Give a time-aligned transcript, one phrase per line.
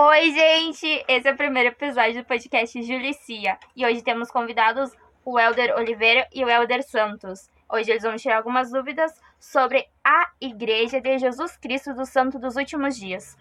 [0.00, 1.04] Oi, gente!
[1.08, 3.58] Esse é o primeiro episódio do podcast Julicia.
[3.74, 4.92] E hoje temos convidados
[5.24, 7.50] o Elder Oliveira e o Elder Santos.
[7.68, 12.54] Hoje eles vão tirar algumas dúvidas sobre a Igreja de Jesus Cristo do Santo dos
[12.54, 13.36] Últimos Dias.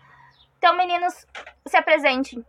[0.58, 1.28] Então, meninos,
[1.68, 2.44] se apresentem.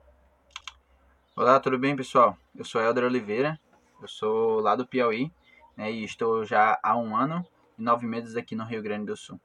[1.36, 2.34] Olá, tudo bem, pessoal?
[2.56, 3.60] Eu sou Elder Oliveira,
[4.00, 5.30] eu sou lá do Piauí
[5.76, 7.46] né, e estou já há um ano
[7.76, 9.38] e nove meses aqui no Rio Grande do Sul.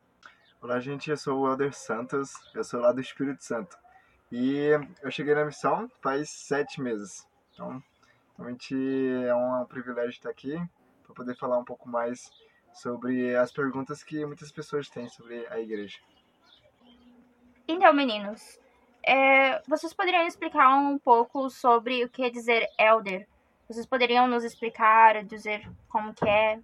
[0.61, 3.84] Olá, gente, eu sou o Elder Santos, eu sou lá do Espírito Santo.
[4.36, 4.71] E
[5.04, 7.29] eu cheguei na missão faz sete meses.
[7.54, 7.79] Então,
[8.36, 8.75] realmente
[9.28, 10.60] é um privilégio estar aqui
[11.04, 12.32] para poder falar um pouco mais
[12.74, 16.00] sobre as perguntas que muitas pessoas têm sobre a igreja.
[17.68, 18.60] Então, meninos,
[19.05, 23.27] é, vocês poderiam explicar um pouco sobre o que é dizer elder?
[23.68, 26.60] Vocês poderiam nos explicar, dizer como que é?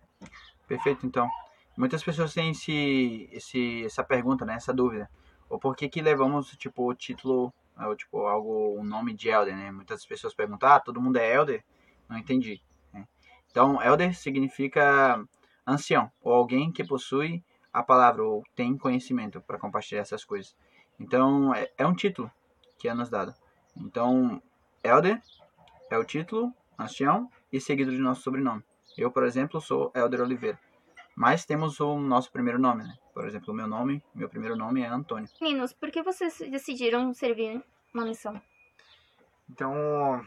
[0.67, 1.29] Perfeito, então.
[1.77, 5.07] Muitas pessoas têm esse, esse, essa pergunta, né, essa dúvida.
[5.49, 9.55] Ou por que que levamos, tipo, o título, ou, tipo, algo, o nome de elder,
[9.55, 9.71] né?
[9.71, 11.63] Muitas pessoas perguntam, ah, todo mundo é elder?
[12.07, 12.61] Não entendi.
[12.93, 13.07] Né?
[13.49, 15.23] Então, elder significa
[15.65, 20.55] ancião, ou alguém que possui a palavra, ou tem conhecimento para compartilhar essas coisas.
[20.99, 22.31] Então, é, é um título
[22.77, 23.33] que é nos dado.
[23.75, 24.41] Então,
[24.83, 25.21] elder
[25.89, 28.63] é o título, ancião, e seguido de nosso sobrenome.
[28.97, 30.59] Eu, por exemplo, sou Elder Oliveira.
[31.15, 32.95] Mas temos o nosso primeiro nome, né?
[33.19, 35.27] Por exemplo, o meu nome, meu primeiro nome é Antônio.
[35.41, 37.61] Meninos, por que vocês decidiram servir
[37.93, 38.41] uma missão?
[39.49, 40.25] Então,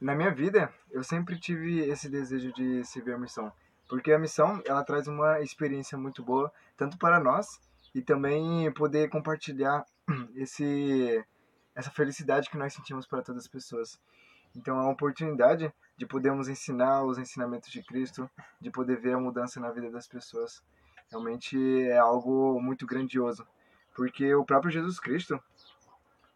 [0.00, 3.52] na minha vida, eu sempre tive esse desejo de servir a missão.
[3.88, 7.60] Porque a missão, ela traz uma experiência muito boa, tanto para nós,
[7.94, 9.86] e também poder compartilhar
[10.34, 11.24] esse,
[11.76, 14.00] essa felicidade que nós sentimos para todas as pessoas.
[14.56, 18.28] Então é uma oportunidade de podermos ensinar os ensinamentos de Cristo,
[18.60, 20.60] de poder ver a mudança na vida das pessoas.
[21.10, 21.58] Realmente
[21.88, 23.44] é algo muito grandioso,
[23.96, 25.42] porque o próprio Jesus Cristo,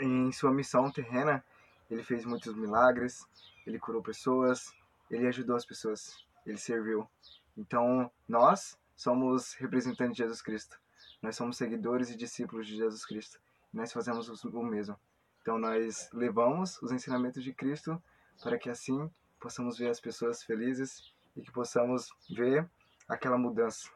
[0.00, 1.44] em sua missão terrena,
[1.88, 3.24] ele fez muitos milagres,
[3.64, 4.72] ele curou pessoas,
[5.08, 7.08] ele ajudou as pessoas, ele serviu.
[7.56, 10.76] Então, nós somos representantes de Jesus Cristo.
[11.22, 13.38] Nós somos seguidores e discípulos de Jesus Cristo.
[13.72, 14.98] E nós fazemos o mesmo.
[15.40, 18.02] Então nós levamos os ensinamentos de Cristo
[18.42, 22.68] para que assim possamos ver as pessoas felizes e que possamos ver
[23.06, 23.88] aquela mudança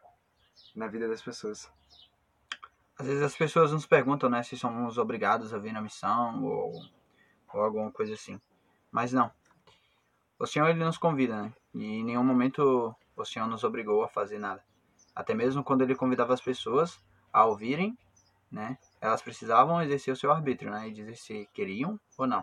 [0.75, 1.71] na vida das pessoas.
[2.99, 6.73] Às vezes as pessoas nos perguntam, né, se somos obrigados a vir na missão ou,
[7.53, 8.41] ou alguma coisa assim.
[8.91, 9.31] Mas não.
[10.39, 11.53] O Senhor ele nos convida, né?
[11.75, 14.65] E em nenhum momento o Senhor nos obrigou a fazer nada.
[15.15, 17.03] Até mesmo quando ele convidava as pessoas
[17.33, 17.97] a ouvirem,
[18.51, 18.79] né?
[19.01, 20.89] elas precisavam exercer o seu arbítrio, né?
[20.89, 22.43] E dizer se queriam ou não.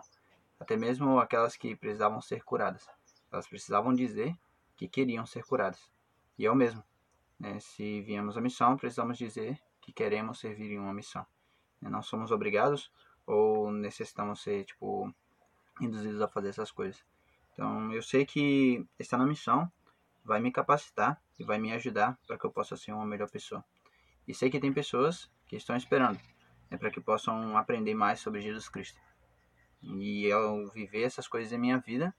[0.58, 2.86] Até mesmo aquelas que precisavam ser curadas.
[3.30, 4.34] Elas precisavam dizer
[4.76, 5.90] que queriam ser curadas.
[6.38, 6.82] E eu mesmo.
[7.38, 7.58] Né?
[7.60, 11.26] Se viemos à missão, precisamos dizer que queremos servir em uma missão.
[11.80, 12.90] Não somos obrigados
[13.26, 15.12] ou necessitamos ser, tipo,
[15.80, 17.04] induzidos a fazer essas coisas.
[17.52, 19.70] Então, eu sei que estar na missão
[20.24, 23.64] vai me capacitar e vai me ajudar para que eu possa ser uma melhor pessoa.
[24.26, 26.18] E sei que tem pessoas que estão esperando
[26.70, 29.00] né, para que possam aprender mais sobre Jesus Cristo.
[29.82, 32.14] E ao viver essas coisas em minha vida,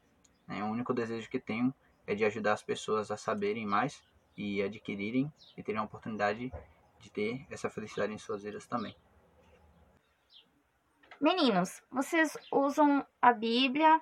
[0.48, 1.74] né, o único desejo que tenho
[2.06, 4.02] é de ajudar as pessoas a saberem mais
[4.38, 6.52] e adquirirem e terem a oportunidade
[7.00, 8.96] de ter essa felicidade em suas vidas também.
[11.20, 14.00] Meninos, vocês usam a Bíblia,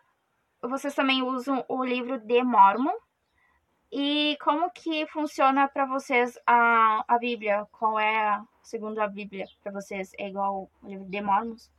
[0.62, 2.94] vocês também usam o livro de Mormon.
[3.92, 7.66] E como que funciona para vocês a, a Bíblia?
[7.72, 11.72] Qual é segundo a Bíblia, para vocês é igual o livro de Mormons?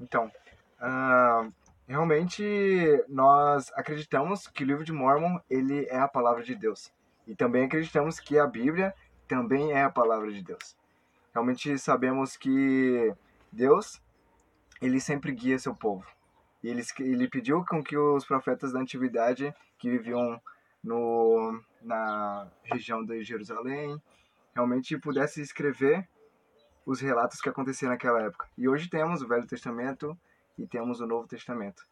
[0.00, 0.32] Então,
[0.80, 1.52] uh,
[1.86, 2.42] realmente
[3.08, 6.90] nós acreditamos que o livro de Mormon ele é a palavra de Deus
[7.26, 8.94] e também acreditamos que a Bíblia
[9.28, 10.76] também é a palavra de Deus.
[11.32, 13.14] Realmente sabemos que
[13.50, 14.00] Deus
[14.80, 16.04] ele sempre guia seu povo.
[16.62, 20.40] E ele, ele pediu com que os profetas da antiguidade que viviam
[20.82, 24.00] no, na região de Jerusalém,
[24.54, 26.08] realmente pudesse escrever
[26.84, 28.48] os relatos que aconteciam naquela época.
[28.58, 30.18] E hoje temos o Velho Testamento
[30.58, 31.86] e temos o Novo Testamento.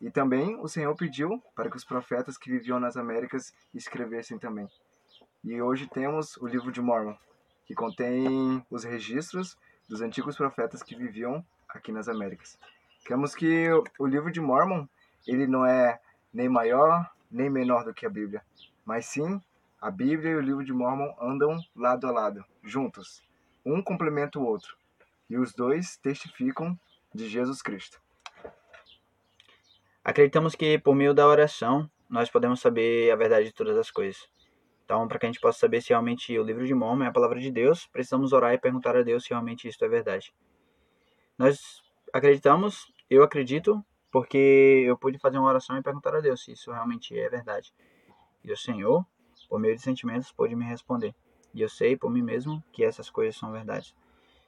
[0.00, 4.68] E também o Senhor pediu para que os profetas que viviam nas Américas escrevessem também.
[5.44, 7.16] E hoje temos o livro de Mormon,
[7.66, 9.56] que contém os registros
[9.88, 12.58] dos antigos profetas que viviam aqui nas Américas.
[13.04, 13.68] Cremos que
[13.98, 14.86] o livro de Mormon,
[15.26, 16.00] ele não é
[16.32, 18.42] nem maior nem menor do que a Bíblia,
[18.84, 19.40] mas sim
[19.80, 23.22] a Bíblia e o livro de Mormon andam lado a lado, juntos.
[23.64, 24.76] Um complementa o outro.
[25.28, 26.78] E os dois testificam
[27.14, 28.00] de Jesus Cristo.
[30.02, 34.28] Acreditamos que por meio da oração nós podemos saber a verdade de todas as coisas.
[34.84, 37.12] Então, para que a gente possa saber se realmente o livro de Mormon é a
[37.12, 40.34] palavra de Deus, precisamos orar e perguntar a Deus se realmente isso é verdade.
[41.38, 41.82] Nós
[42.12, 46.72] acreditamos, eu acredito, porque eu pude fazer uma oração e perguntar a Deus se isso
[46.72, 47.72] realmente é verdade.
[48.42, 49.06] E o Senhor,
[49.48, 51.14] por meio de sentimentos, pôde me responder.
[51.54, 53.94] E eu sei por mim mesmo que essas coisas são verdades.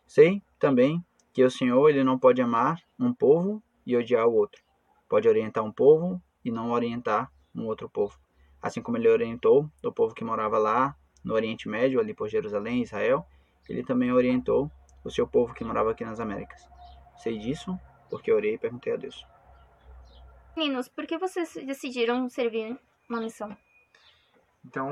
[0.07, 4.63] Sei também que o Senhor ele não pode amar um povo e odiar o outro.
[5.13, 8.19] Pode orientar um povo e não orientar um outro povo.
[8.63, 12.81] Assim como ele orientou o povo que morava lá no Oriente Médio, ali por Jerusalém,
[12.81, 13.27] Israel,
[13.69, 14.71] ele também orientou
[15.05, 16.67] o seu povo que morava aqui nas Américas.
[17.19, 17.79] Sei disso
[18.09, 19.27] porque orei e perguntei a Deus.
[20.57, 23.55] Meninos, por que vocês decidiram servir uma missão?
[24.65, 24.89] Então,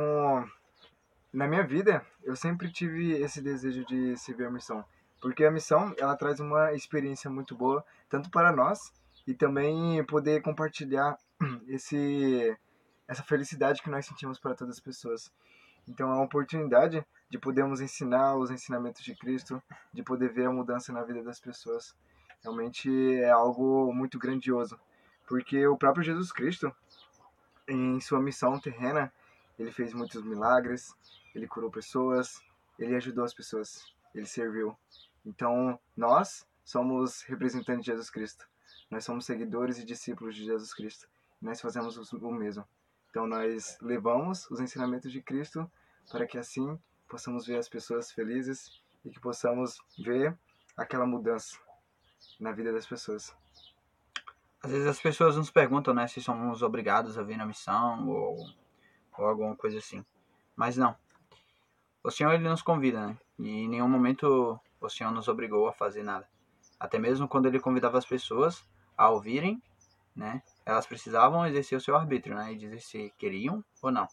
[1.33, 4.85] na minha vida, eu sempre tive esse desejo de servir a missão,
[5.19, 8.93] porque a missão ela traz uma experiência muito boa tanto para nós
[9.27, 11.17] e também poder compartilhar
[11.69, 12.57] esse
[13.07, 15.33] essa felicidade que nós sentimos para todas as pessoas.
[15.89, 19.61] Então é uma oportunidade de podermos ensinar os ensinamentos de Cristo,
[19.93, 21.95] de poder ver a mudança na vida das pessoas.
[22.43, 24.79] Realmente é algo muito grandioso,
[25.27, 26.73] porque o próprio Jesus Cristo,
[27.69, 29.13] em sua missão terrena,
[29.59, 30.95] ele fez muitos milagres,
[31.35, 32.41] ele curou pessoas,
[32.79, 34.77] ele ajudou as pessoas, ele serviu.
[35.25, 38.49] Então, nós somos representantes de Jesus Cristo.
[38.91, 41.09] Nós somos seguidores e discípulos de Jesus Cristo.
[41.41, 42.67] E nós fazemos o mesmo.
[43.11, 45.71] Então, nós levamos os ensinamentos de Cristo
[46.11, 46.79] para que assim
[47.09, 50.37] possamos ver as pessoas felizes e que possamos ver
[50.77, 51.57] aquela mudança
[52.39, 53.35] na vida das pessoas.
[54.63, 58.37] Às vezes as pessoas nos perguntam, né, se somos obrigados a vir na missão ou
[59.21, 60.05] ou alguma coisa assim.
[60.57, 60.97] Mas não.
[62.03, 63.19] O Senhor ele nos convida, né?
[63.39, 66.29] E em nenhum momento o Senhor nos obrigou a fazer nada.
[66.79, 68.67] Até mesmo quando ele convidava as pessoas
[69.01, 69.63] a ouvirem,
[70.15, 70.43] né?
[70.67, 72.53] Elas precisavam exercer o seu arbítrio, né?
[72.53, 74.07] E dizer se queriam ou não.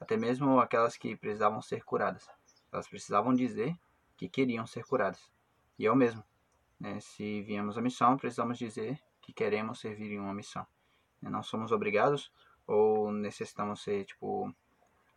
[0.00, 2.28] Até mesmo aquelas que precisavam ser curadas.
[2.72, 3.78] Elas precisavam dizer
[4.16, 5.30] que queriam ser curadas.
[5.78, 6.24] E o mesmo.
[6.80, 6.98] Né?
[6.98, 10.66] Se viemos à missão, precisamos dizer que queremos servir em uma missão.
[11.22, 12.32] Não somos obrigados
[12.66, 14.52] ou necessitamos ser, tipo,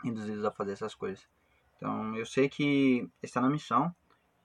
[0.04, 1.28] induzidos a fazer essas coisas.
[1.76, 3.94] Então, eu sei que estar na missão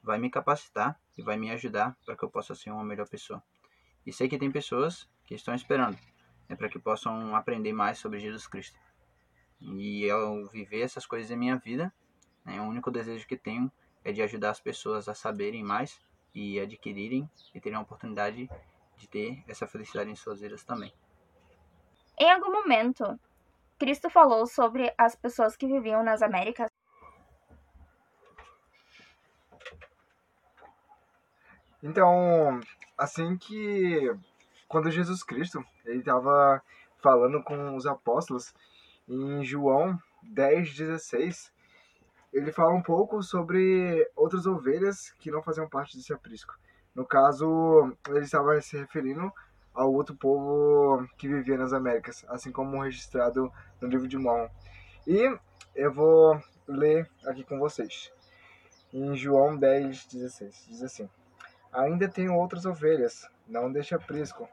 [0.02, 3.42] vai me capacitar e vai me ajudar para que eu possa ser uma melhor pessoa.
[4.06, 5.98] E sei que tem pessoas que estão esperando
[6.48, 8.78] né, para que possam aprender mais sobre Jesus Cristo.
[9.60, 11.92] E ao viver essas coisas em minha vida,
[12.44, 13.70] né, o único desejo que tenho
[14.04, 16.00] é de ajudar as pessoas a saberem mais
[16.34, 18.50] e adquirirem e terem a oportunidade
[18.96, 20.92] de ter essa felicidade em suas vidas também.
[22.18, 23.18] Em algum momento,
[23.78, 26.70] Cristo falou sobre as pessoas que viviam nas Américas.
[31.82, 32.60] Então,
[33.02, 34.14] assim que
[34.68, 36.62] quando Jesus Cristo ele estava
[36.98, 38.54] falando com os apóstolos
[39.08, 41.52] em João 10:16,
[42.32, 46.54] ele fala um pouco sobre outras ovelhas que não faziam parte desse aprisco.
[46.94, 49.32] No caso, ele estava se referindo
[49.74, 53.50] ao outro povo que vivia nas Américas, assim como registrado
[53.80, 54.48] no livro de Mormon.
[55.06, 55.36] E
[55.74, 58.12] eu vou ler aqui com vocês.
[58.92, 61.08] Em João 10, 16, diz assim:
[61.72, 64.48] Ainda tenho outras ovelhas, não deixe aprisco.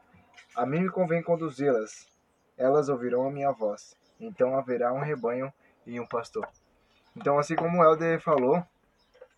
[0.56, 2.08] A mim me convém conduzi-las.
[2.56, 3.94] Elas ouvirão a minha voz.
[4.18, 5.52] Então haverá um rebanho
[5.86, 6.48] e um pastor.
[7.16, 8.64] Então, assim como o Helder falou,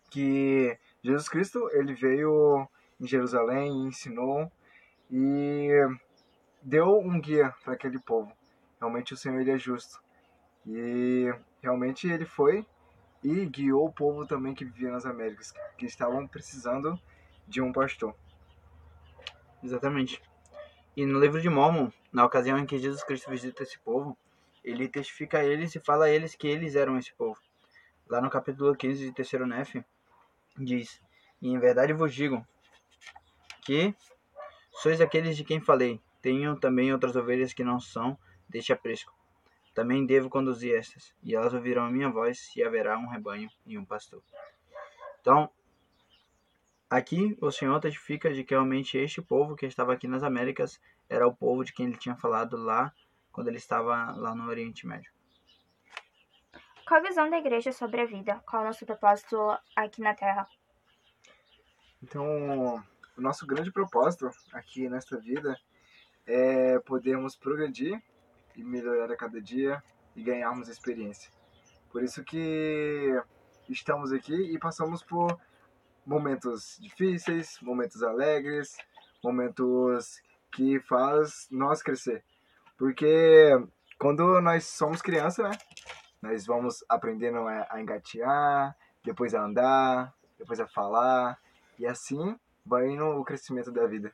[0.09, 2.67] que Jesus Cristo ele veio
[3.01, 4.51] em Jerusalém e ensinou
[5.11, 5.69] e
[6.61, 8.31] deu um guia para aquele povo.
[8.79, 10.01] Realmente o Senhor ele é justo.
[10.65, 12.65] E realmente ele foi
[13.23, 16.99] e guiou o povo também que vivia nas Américas, que estavam precisando
[17.47, 18.15] de um pastor.
[19.63, 20.21] Exatamente.
[20.95, 24.17] E no livro de Mormon, na ocasião em que Jesus Cristo visita esse povo,
[24.63, 27.39] ele testifica a eles e fala a eles que eles eram esse povo.
[28.07, 29.83] Lá no capítulo 15 de Terceiro Nefe,
[30.57, 31.01] diz:
[31.41, 32.45] E em verdade vos digo
[33.65, 33.95] que
[34.73, 36.01] Sois aqueles de quem falei.
[36.21, 38.17] Tenho também outras ovelhas que não são
[38.49, 39.13] deste aprisco.
[39.73, 43.77] Também devo conduzir estas, e elas ouvirão a minha voz, e haverá um rebanho e
[43.77, 44.21] um pastor.
[45.21, 45.49] Então,
[46.93, 51.27] aqui o Senhor testifica de que realmente este povo que estava aqui nas Américas era
[51.27, 52.93] o povo de quem ele tinha falado lá,
[53.31, 55.11] quando ele estava lá no Oriente Médio.
[56.87, 58.41] Qual a visão da igreja sobre a vida?
[58.45, 59.37] Qual é o nosso propósito
[59.75, 60.47] aqui na Terra?
[62.01, 62.83] Então,
[63.17, 65.57] o nosso grande propósito aqui nesta vida
[66.27, 68.01] é podermos progredir
[68.55, 69.81] e melhorar a cada dia
[70.15, 71.31] e ganharmos experiência.
[71.91, 73.19] Por isso que
[73.67, 75.39] estamos aqui e passamos por
[76.05, 78.75] momentos difíceis, momentos alegres,
[79.23, 82.23] momentos que faz nós crescer.
[82.77, 83.51] Porque
[83.97, 85.57] quando nós somos criança, né?
[86.21, 91.37] Nós vamos aprendendo a engatear, depois a andar, depois a falar,
[91.77, 94.13] e assim vai no crescimento da vida.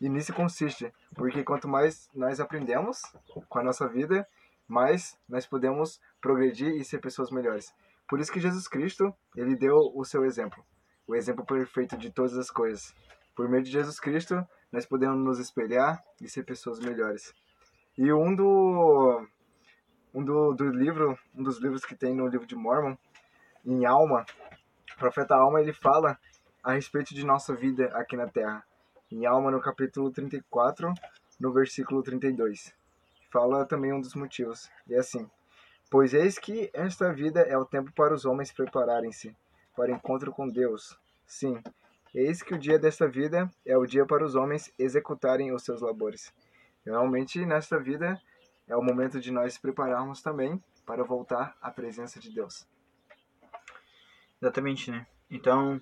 [0.00, 3.02] E nisso consiste, porque quanto mais nós aprendemos
[3.48, 4.26] com a nossa vida,
[4.66, 7.74] mais nós podemos progredir e ser pessoas melhores.
[8.08, 10.64] Por isso que Jesus Cristo, ele deu o seu exemplo,
[11.10, 12.94] o exemplo perfeito de todas as coisas.
[13.34, 17.34] Por meio de Jesus Cristo, nós podemos nos espelhar e ser pessoas melhores.
[17.98, 19.26] E um do
[20.14, 22.96] um do, do livro, um dos livros que tem no livro de Mormon,
[23.66, 24.24] em Alma,
[24.94, 26.16] o profeta Alma, ele fala
[26.62, 28.64] a respeito de nossa vida aqui na Terra.
[29.10, 30.94] Em Alma, no capítulo 34,
[31.40, 32.72] no versículo 32.
[33.32, 34.70] Fala também um dos motivos.
[34.86, 35.28] E é assim:
[35.90, 39.36] Pois eis que esta vida é o tempo para os homens prepararem-se
[39.76, 40.98] para encontro com Deus.
[41.26, 41.60] Sim,
[42.14, 45.80] eis que o dia desta vida é o dia para os homens executarem os seus
[45.80, 46.32] labores.
[46.84, 48.20] Realmente, nesta vida,
[48.66, 52.66] é o momento de nós prepararmos também para voltar à presença de Deus.
[54.40, 55.06] Exatamente, né?
[55.30, 55.80] Então,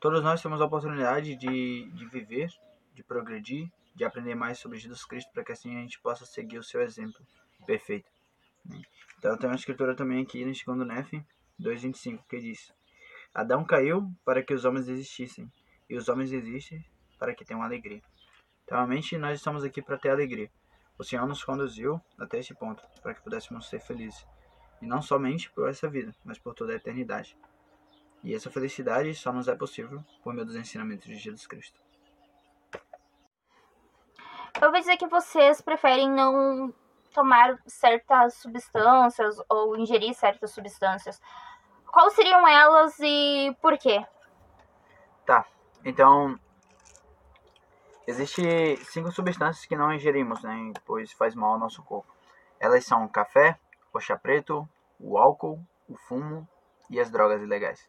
[0.00, 2.50] todos nós temos a oportunidade de, de viver,
[2.92, 6.58] de progredir, de aprender mais sobre Jesus Cristo, para que assim a gente possa seguir
[6.58, 7.24] o seu exemplo
[7.66, 8.10] perfeito.
[8.64, 8.82] Né?
[9.18, 11.12] Então, tem uma escritura também aqui no segundo Nef
[11.60, 12.72] 2,25, que diz:
[13.34, 15.50] Adão caiu para que os homens existissem,
[15.88, 16.84] e os homens existem
[17.18, 18.02] para que tenham alegria.
[18.64, 20.50] Então, realmente, nós estamos aqui para ter alegria.
[20.98, 24.26] O Senhor nos conduziu até esse ponto para que pudéssemos ser felizes.
[24.80, 27.36] E não somente por essa vida, mas por toda a eternidade.
[28.22, 31.80] E essa felicidade só nos é possível por meio dos ensinamentos de Jesus Cristo.
[34.60, 36.74] Eu vou dizer que vocês preferem não
[37.14, 41.20] tomar certas substâncias ou ingerir certas substâncias.
[41.92, 44.04] Quais seriam elas e por quê?
[45.26, 45.46] Tá,
[45.84, 46.38] então
[48.10, 52.12] Existem cinco substâncias que não ingerimos, né, pois faz mal ao nosso corpo.
[52.58, 53.56] Elas são o café,
[53.92, 54.68] o chá preto,
[54.98, 56.48] o álcool, o fumo
[56.90, 57.88] e as drogas ilegais.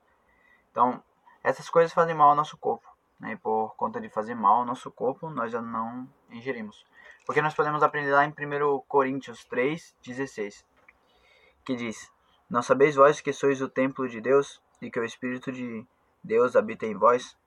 [0.69, 1.01] Então,
[1.43, 2.87] essas coisas fazem mal ao nosso corpo.
[3.19, 6.85] Né, e por conta de fazer mal ao nosso corpo, nós já não ingerimos.
[7.25, 10.63] Porque nós podemos aprender lá em 1 Coríntios 3, 16,
[11.65, 12.11] que diz:
[12.51, 15.87] Não sabeis vós que sois o templo de Deus e que o Espírito de
[16.21, 17.37] Deus habita em vós?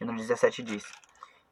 [0.00, 0.90] E no 17 diz: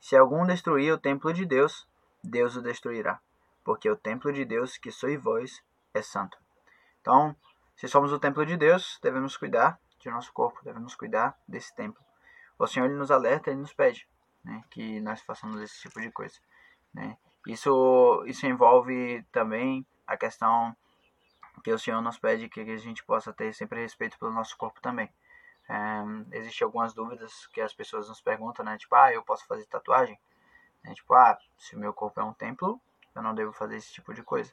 [0.01, 1.87] se algum destruir o templo de Deus,
[2.25, 3.21] Deus o destruirá,
[3.63, 6.39] porque o templo de Deus que sois vós é santo.
[7.03, 7.37] Então,
[7.77, 12.03] se somos o templo de Deus, devemos cuidar de nosso corpo, devemos cuidar desse templo.
[12.59, 14.09] O Senhor ele nos alerta e nos pede
[14.43, 16.41] né, que nós façamos esse tipo de coisa.
[16.95, 17.19] Né?
[17.47, 20.75] Isso, isso envolve também a questão
[21.61, 24.81] que o Senhor nos pede que a gente possa ter sempre respeito pelo nosso corpo
[24.81, 25.13] também.
[25.69, 28.77] É, Existem algumas dúvidas que as pessoas nos perguntam, né?
[28.79, 30.19] Tipo, ah, eu posso fazer tatuagem?
[30.85, 32.81] É, tipo, ah, se o meu corpo é um templo,
[33.15, 34.53] eu não devo fazer esse tipo de coisa.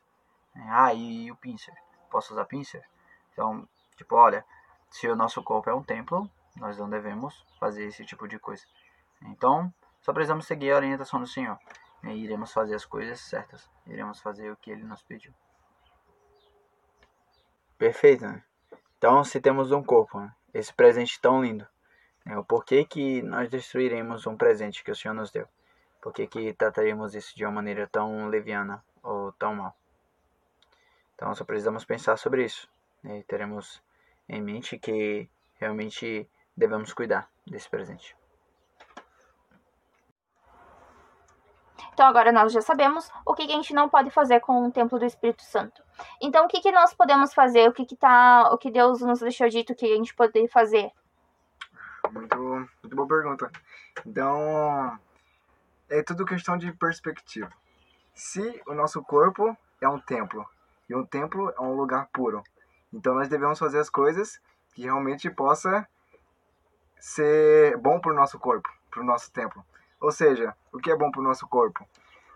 [0.56, 1.74] É, ah, e, e o pincer?
[2.12, 2.84] Posso usar pincer?
[3.32, 4.46] Então, tipo, olha,
[4.89, 8.65] se o nosso corpo é um templo, nós não devemos fazer esse tipo de coisa.
[9.22, 11.58] Então, só precisamos seguir a orientação do Senhor.
[12.03, 13.70] E iremos fazer as coisas certas.
[13.86, 15.34] Iremos fazer o que Ele nos pediu.
[17.80, 18.44] Perfeito, né?
[18.98, 20.36] Então, se temos um corpo, né?
[20.54, 21.66] esse presente tão lindo.
[22.26, 25.48] É, o porquê que nós destruiremos um presente que o Senhor nos deu?
[26.02, 29.74] Por que, que trataremos isso de uma maneira tão leviana ou tão mal?
[31.16, 32.70] Então só precisamos pensar sobre isso.
[33.02, 33.20] Né?
[33.20, 33.82] E teremos
[34.28, 38.14] em mente que realmente devemos cuidar desse presente.
[42.00, 44.72] Então agora nós já sabemos o que, que a gente não pode fazer com o
[44.72, 45.84] templo do Espírito Santo.
[46.22, 47.68] Então o que, que nós podemos fazer?
[47.68, 48.50] O que, que tá.
[48.53, 50.94] O que Deus nos deixou dito que a gente pode fazer?
[52.10, 53.51] Muito, muito boa pergunta.
[54.06, 54.98] Então,
[55.89, 57.51] é tudo questão de perspectiva.
[58.13, 60.50] Se o nosso corpo é um templo,
[60.89, 62.41] e um templo é um lugar puro,
[62.94, 64.39] então nós devemos fazer as coisas
[64.74, 65.86] que realmente possa
[66.98, 69.65] ser bom para o nosso corpo, para o nosso templo.
[70.01, 71.86] Ou seja, o que é bom para o nosso corpo?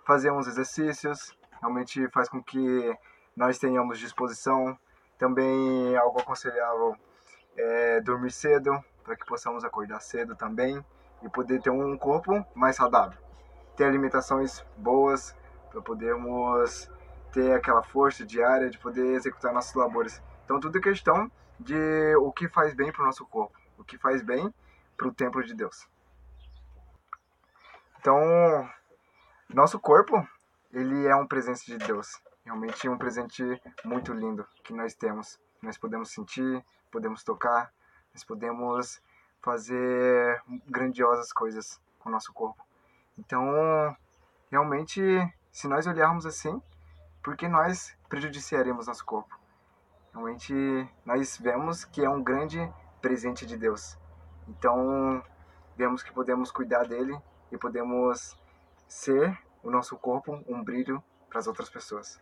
[0.05, 2.97] Fazer uns exercícios, realmente faz com que
[3.35, 4.77] nós tenhamos disposição.
[5.17, 6.95] Também algo aconselhável
[7.55, 10.83] é dormir cedo, para que possamos acordar cedo também
[11.21, 13.17] e poder ter um corpo mais saudável.
[13.77, 15.33] Ter alimentações boas
[15.69, 16.91] para podermos
[17.31, 20.21] ter aquela força diária de poder executar nossos labores.
[20.43, 23.97] Então tudo é questão de o que faz bem para o nosso corpo, o que
[23.97, 24.53] faz bem
[24.97, 25.87] para o templo de Deus.
[28.03, 28.69] Então,
[29.47, 30.27] nosso corpo,
[30.73, 32.21] ele é um presente de Deus.
[32.43, 33.41] Realmente um presente
[33.85, 35.39] muito lindo que nós temos.
[35.61, 37.71] Nós podemos sentir, podemos tocar,
[38.13, 39.01] nós podemos
[39.41, 42.61] fazer grandiosas coisas com o nosso corpo.
[43.17, 43.45] Então,
[44.51, 45.01] realmente,
[45.49, 46.61] se nós olharmos assim,
[47.23, 49.33] por que nós prejudiciaremos nosso corpo?
[50.11, 50.53] Realmente,
[51.05, 52.69] nós vemos que é um grande
[53.01, 53.97] presente de Deus.
[54.45, 55.23] Então,
[55.77, 57.17] vemos que podemos cuidar dele
[57.53, 58.35] e podemos
[58.87, 62.19] ser o nosso corpo um brilho para as outras pessoas.